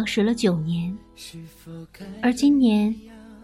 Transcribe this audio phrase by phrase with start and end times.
[0.00, 0.96] 相识了九年，
[2.22, 2.94] 而今年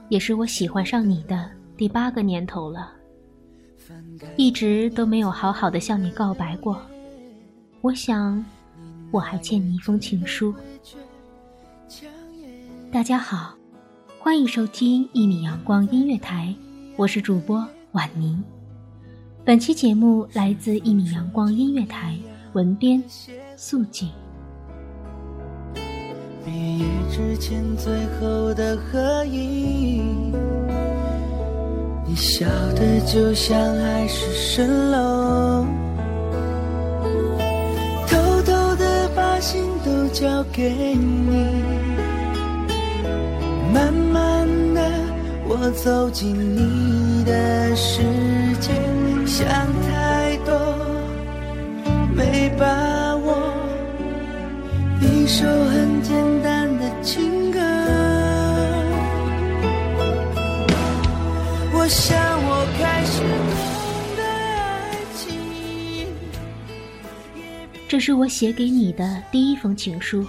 [0.08, 2.94] 也是我喜欢上你的第八个年头了。
[4.36, 6.80] 一直都没有好好的向你告白过，
[7.82, 8.42] 我想
[9.10, 10.54] 我还欠你一封情书。
[12.90, 13.54] 大家好，
[14.18, 16.56] 欢迎收听一米阳光音乐台，
[16.96, 18.42] 我是主播婉宁。
[19.44, 22.18] 本期节目来自一米阳光音乐台，
[22.54, 23.04] 文编
[23.58, 24.08] 素锦。
[26.56, 30.32] 一夜之间最后的合影，
[32.06, 35.66] 你笑的就像海市蜃楼，
[38.06, 41.46] 偷偷的把心都交给你，
[43.74, 44.80] 慢慢的
[45.46, 48.00] 我走进你的世
[48.60, 48.72] 界，
[49.26, 49.46] 想
[55.38, 57.60] 首很简单的情歌，
[61.74, 66.08] 我想我开始懂得爱情。
[67.86, 70.26] 这是我写给你的第一封情书，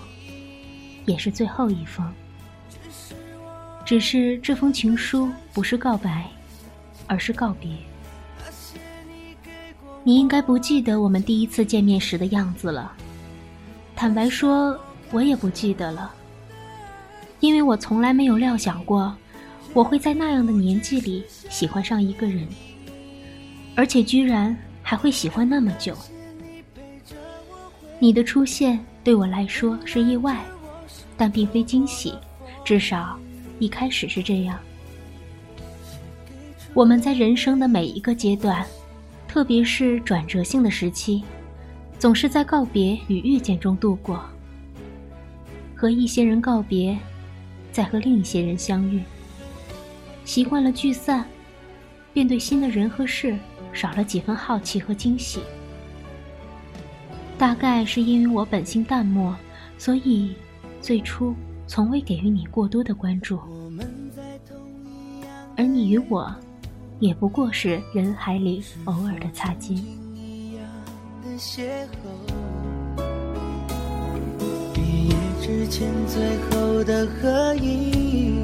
[1.06, 2.06] 也是最后一封。
[3.85, 6.29] 只是这封情书不是告白，
[7.06, 7.72] 而是告别。
[10.03, 12.91] 你应该不记得我们第一次见面时的样子了。
[13.95, 14.78] 坦白说，
[15.12, 16.13] 我也不记得了，
[17.40, 19.16] 因为我从来没有料想过，
[19.73, 22.47] 我会在那样的年纪里喜欢上一个人，
[23.75, 25.95] 而且居然还会喜欢那么久。
[28.00, 30.44] 你的出现对我来说是意外，
[31.16, 32.13] 但并非惊喜，
[32.63, 33.18] 至少
[33.59, 34.59] 一开始是这样。
[36.74, 38.63] 我们在人生的每一个阶段，
[39.28, 41.24] 特别是转折性的时期。
[41.97, 44.24] 总是在告别与遇见中度过，
[45.77, 46.97] 和一些人告别，
[47.71, 49.03] 再和另一些人相遇。
[50.25, 51.23] 习惯了聚散，
[52.11, 53.38] 便对新的人和事
[53.71, 55.39] 少了几分好奇和惊喜。
[57.38, 59.35] 大概是因为我本性淡漠，
[59.77, 60.33] 所以
[60.81, 61.35] 最初
[61.67, 63.39] 从未给予你过多的关注，
[65.55, 66.33] 而你与我，
[66.99, 69.77] 也不过是人海里偶尔的擦肩。
[75.47, 76.21] 之前最
[76.51, 78.44] 后的合影，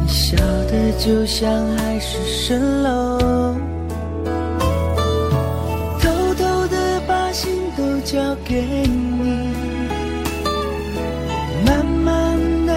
[0.00, 0.36] 你笑
[0.70, 2.16] 的就像海市
[2.54, 3.18] 蜃楼，
[5.98, 9.50] 偷偷的把心都交给你，
[11.66, 12.72] 慢慢的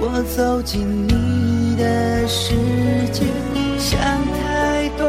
[0.00, 2.52] 我走进你的世
[3.12, 3.22] 界，
[3.78, 3.96] 想
[4.42, 5.06] 太多。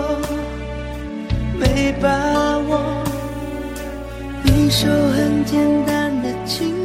[1.59, 2.07] 没把
[2.69, 3.03] 握，
[4.45, 6.00] 一首很简单
[6.51, 6.80] 情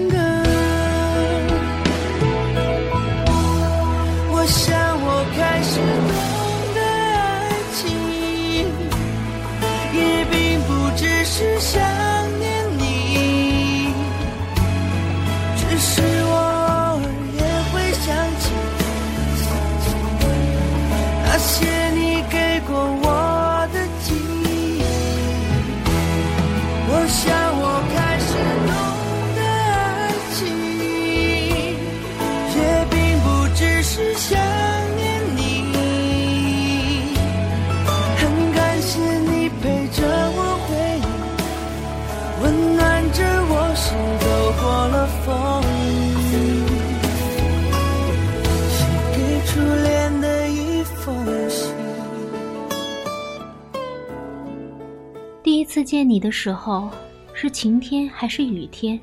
[55.76, 56.90] 次见你的时候，
[57.34, 58.98] 是晴天还是雨天？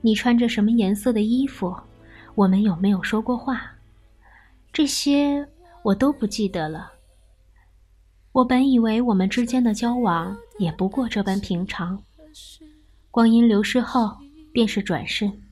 [0.00, 1.76] 你穿着什么颜色的衣服？
[2.36, 3.72] 我们有没有说过话？
[4.72, 5.44] 这些
[5.82, 6.92] 我都不记得了。
[8.30, 12.00] 我本以为我们之间的交往也不过这般平常，
[13.10, 14.16] 光阴流逝后
[14.52, 15.42] 便是转身，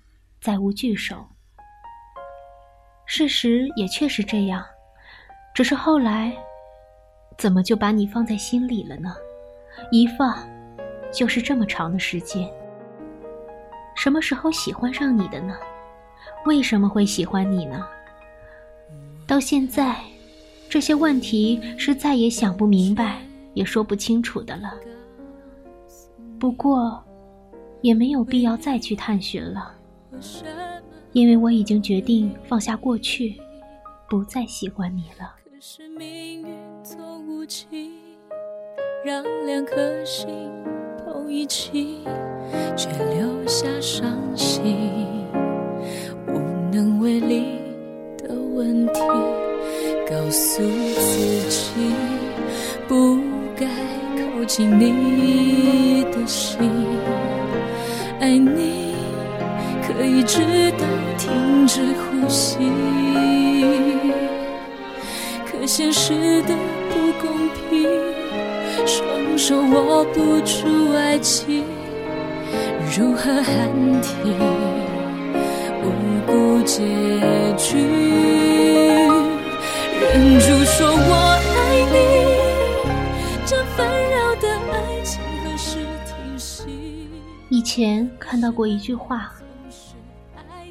[0.40, 1.26] 再无聚首。
[3.06, 4.64] 事实也确实这样，
[5.52, 6.32] 只是后来，
[7.36, 9.12] 怎么就把你放在心里了呢？
[9.90, 10.36] 一放，
[11.12, 12.48] 就是这么长的时间。
[13.94, 15.56] 什么时候喜欢上你的呢？
[16.44, 17.86] 为什么会喜欢你呢？
[19.26, 19.96] 到现在，
[20.68, 23.20] 这些问题是再也想不明白，
[23.54, 24.74] 也说不清楚的了。
[26.38, 27.02] 不过，
[27.80, 29.74] 也没有必要再去探寻了，
[31.12, 33.40] 因为我已经决定放下过去，
[34.08, 35.34] 不再喜欢你了。
[35.44, 36.46] 可是命运
[36.84, 37.92] 总无情，
[39.06, 40.26] 让两颗心
[41.04, 42.00] 碰一起，
[42.76, 44.76] 却留下伤心，
[46.26, 46.40] 无
[46.72, 47.44] 能为力
[48.18, 49.00] 的问题。
[50.10, 51.70] 告诉自己，
[52.88, 53.20] 不
[53.54, 53.64] 该
[54.16, 56.58] 靠近你的心，
[58.18, 58.96] 爱你
[59.86, 60.40] 可以直
[60.72, 60.84] 到
[61.16, 62.58] 停止呼吸。
[65.46, 66.56] 可现实的
[66.90, 67.88] 不公平，
[68.86, 71.64] 双手握不住爱情，
[72.96, 74.38] 如何喊停？
[75.82, 75.90] 不
[76.24, 76.84] 顾结
[77.56, 77.76] 局，
[80.00, 81.10] 忍住说我
[81.52, 81.96] 爱你，
[83.44, 87.08] 这纷扰的爱情何时停息？
[87.48, 89.32] 以前看到过一句话，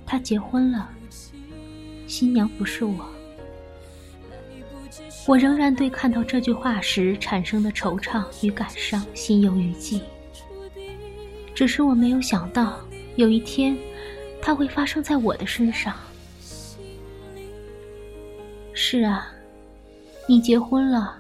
[0.06, 0.90] 他结婚了，
[2.08, 2.96] 新娘不是我。
[5.28, 10.00] 我仍然对看到这句话时产生的惆怅与感伤心有余悸。
[11.56, 12.80] 只是我没有想到，
[13.16, 13.76] 有一天，
[14.40, 15.96] 它会发生在我的身上。
[18.74, 19.28] 是啊，
[20.28, 21.18] 你结婚了，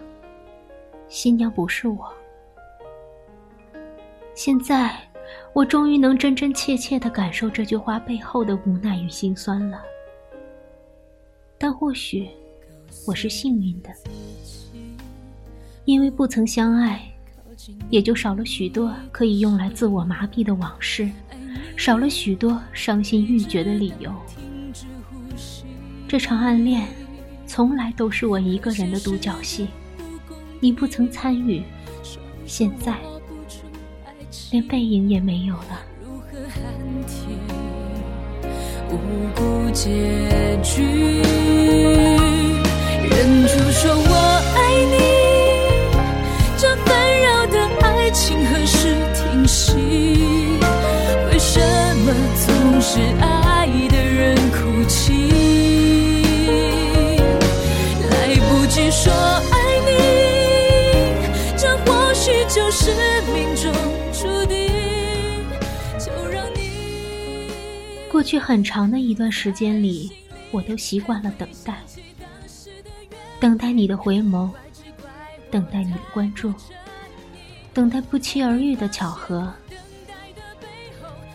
[1.07, 2.13] 新娘不是我。
[4.35, 4.95] 现在，
[5.51, 9.81] 我终于能真真切切的感受这句话背后的无奈与心酸了。
[11.57, 12.29] 但或许。
[13.05, 13.89] 我是幸运的，
[15.85, 17.01] 因为不曾相爱，
[17.89, 21.09] 也就少了许多可以用来自我麻痹的往事，
[21.77, 24.11] 少了许多伤心欲绝的理由。
[26.07, 26.87] 这场暗恋，
[27.45, 29.67] 从来都是我一个人的独角戏，
[30.59, 31.63] 你不曾参与，
[32.45, 32.97] 现在
[34.51, 35.81] 连背影也没有了。
[38.89, 38.97] 无
[39.35, 41.21] 辜结局。
[43.15, 44.13] 忍住说我
[44.57, 44.59] 爱
[44.91, 44.97] 你，
[46.57, 46.91] 这纷
[47.21, 49.73] 扰的爱情何时停息？
[51.31, 51.61] 为什
[52.03, 52.13] 么
[52.45, 55.13] 总是爱的人哭泣？
[58.09, 59.55] 来不及说爱
[59.85, 59.89] 你，
[61.55, 62.91] 这或许就是
[63.33, 63.71] 命中
[64.11, 64.67] 注定。
[65.97, 67.49] 就让你
[68.11, 70.11] 过去很长的一段时间里，
[70.51, 71.75] 我都习惯了等待。
[73.39, 74.49] 等待你的回眸，
[75.51, 76.53] 等待你的关注，
[77.73, 79.53] 等待不期而遇的巧合，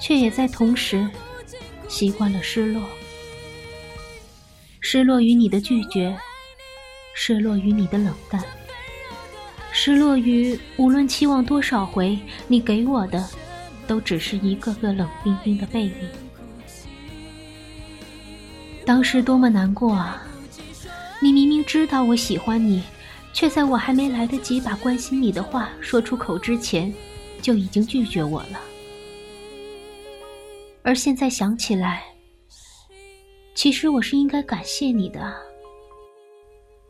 [0.01, 1.09] 却也在同时
[1.89, 2.83] 习惯了失落。
[4.81, 6.17] 失落于你的拒绝，
[7.15, 8.43] 失落于你的冷淡，
[9.71, 13.29] 失落于无论期望多少回，你给我的
[13.87, 15.95] 都只是一个个冷冰冰的背影。
[18.85, 20.27] 当时多么难过啊！
[21.23, 22.83] 你明明知道我喜欢你，
[23.35, 26.91] 却在我还没来得及把关心你的话说出口之前，
[27.43, 28.59] 就已经拒绝我了。
[30.83, 32.03] 而现在想起来，
[33.55, 35.35] 其实我是应该感谢你的，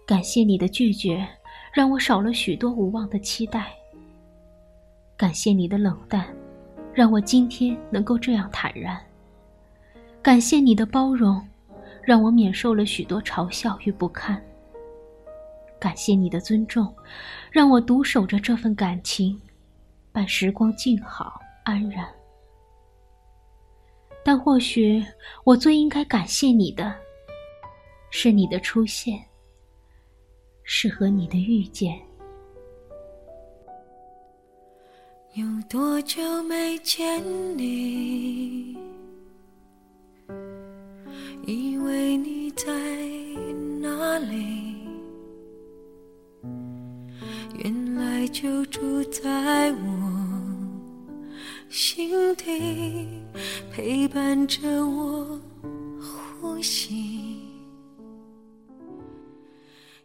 [0.06, 1.26] 感谢你的拒绝，
[1.74, 3.62] 让我少了许多无望的期待；
[5.16, 6.24] 感谢你的冷淡，
[6.94, 8.96] 让我今天能够这样坦然。
[10.22, 11.44] 感谢你的包容，
[12.04, 14.40] 让我免受了许多嘲笑与不堪。
[15.80, 16.94] 感谢你的尊重，
[17.50, 19.40] 让我独守着这份感情，
[20.12, 22.06] 伴时光静好安然。
[24.22, 25.02] 但或许
[25.44, 26.94] 我最应该感谢你的，
[28.10, 29.18] 是你的出现，
[30.62, 31.98] 是和你的遇见。
[35.34, 37.22] 有多久没见
[37.56, 38.76] 你？
[41.46, 42.66] 以为你在
[43.80, 44.69] 哪里？
[47.62, 50.42] 原来就住在我
[51.68, 53.06] 心底，
[53.70, 55.38] 陪伴着我
[56.40, 57.38] 呼吸。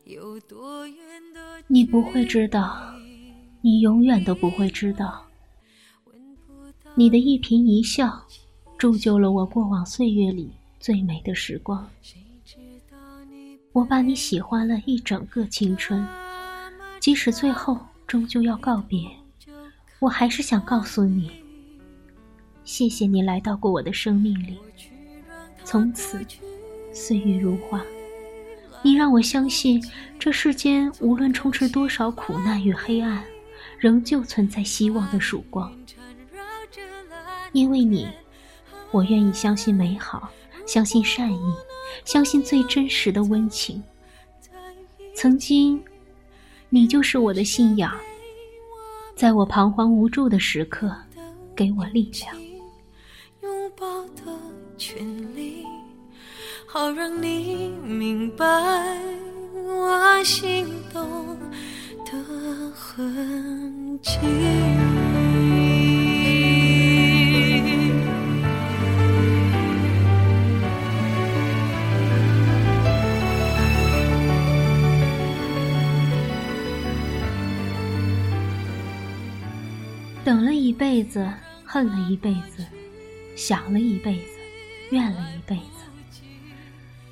[0.04, 0.98] 有多远
[1.34, 2.94] 的你不会知道。
[3.62, 5.26] 你永远都不会知道，
[6.94, 8.22] 你的一颦一笑，
[8.78, 11.90] 铸就了我过往岁月里最美的时光。
[13.72, 16.06] 我把你喜欢了一整个青春，
[17.06, 19.08] 即使最后终究要告别，
[20.00, 21.32] 我还是想告诉你：
[22.64, 24.58] 谢谢你来到过我的生命里，
[25.64, 26.26] 从此
[26.92, 27.80] 岁月如花。
[28.82, 29.80] 你让我相信，
[30.18, 33.24] 这世间无论充斥多少苦难与黑暗。
[33.78, 35.72] 仍旧存在希望的曙光，
[37.52, 38.10] 因为你，
[38.90, 40.32] 我愿意相信美好，
[40.66, 41.54] 相信善意，
[42.04, 43.84] 相信最真实的温情。
[45.14, 45.80] 曾经，
[46.76, 47.90] 你就是我的信仰，
[49.16, 50.94] 在我彷徨无助的时刻，
[51.56, 52.36] 给我力量。
[53.40, 54.38] 拥抱的
[54.78, 55.02] 权
[55.34, 55.64] 利，
[56.68, 58.46] 好让你明白
[59.54, 61.38] 我心动。
[62.04, 64.20] 的痕迹。
[80.36, 81.26] 等了一辈子，
[81.64, 82.62] 恨了一辈子，
[83.38, 84.32] 想了一辈子，
[84.90, 86.22] 怨了一辈子，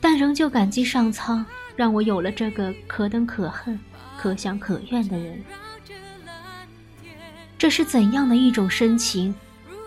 [0.01, 3.79] 但仍旧感激上苍，让我有了这个可等可恨。
[4.17, 5.41] 可想可怨的人，
[7.57, 9.33] 这是怎样的一种深情，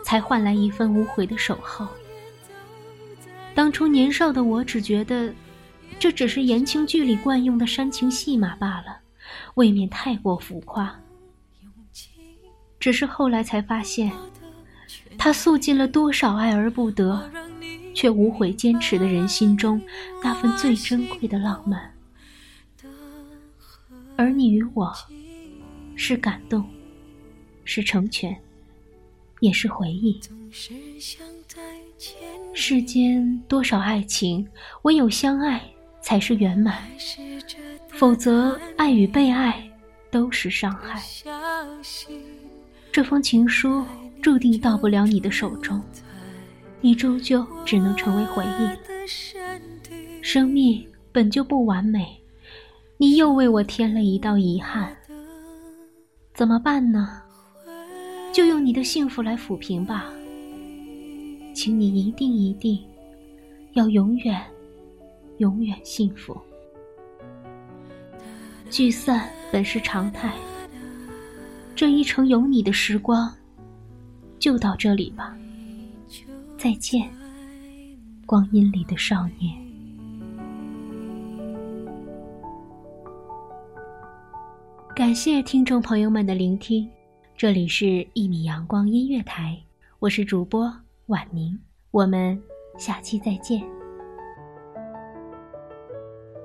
[0.03, 1.87] 才换来一份无悔的守候？
[3.55, 5.31] 当初年少的我只觉得，
[5.99, 8.97] 这只是言情剧里惯用的煽情戏码罢了，
[9.57, 10.99] 未免太过浮夸。
[12.87, 14.13] 只是后来才发现，
[15.19, 17.29] 他诉尽了多少爱而不得，
[17.93, 19.83] 却无悔坚持的人心中
[20.23, 21.93] 那份最珍贵的浪漫。
[24.15, 24.95] 而你与我，
[25.97, 26.65] 是感动，
[27.65, 28.41] 是成全，
[29.41, 30.21] 也是回忆。
[32.55, 34.47] 世间多少爱情，
[34.83, 35.61] 唯有相爱
[36.01, 36.85] 才是圆满，
[37.89, 39.69] 否则爱与被爱
[40.09, 41.03] 都是伤害。
[42.97, 43.85] 这封情书
[44.23, 45.83] 注定到不了你的手中，
[46.81, 49.07] 你终究只能成为回忆。
[50.23, 52.19] 生命本就不完美。
[52.97, 54.97] 你又为我添了一道遗憾，
[56.33, 57.21] 怎么办呢？
[58.33, 60.11] 就用你的幸福来抚平吧。
[61.55, 62.83] 请你一定一定
[63.75, 64.41] 要永远
[65.37, 66.35] 永远幸福。
[68.71, 70.33] 聚散本是常态，
[71.77, 73.31] 这一程有你的时光
[74.39, 75.37] 就到这里吧。
[76.57, 77.07] 再见，
[78.25, 79.55] 光阴里的少年。
[84.95, 86.89] 感谢听众朋友们的聆听，
[87.37, 89.63] 这里是《一米阳光音乐台》，
[89.99, 90.73] 我是主播
[91.09, 91.59] 婉宁，
[91.91, 92.41] 我们
[92.79, 93.63] 下期再见。